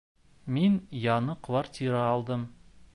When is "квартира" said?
1.49-2.03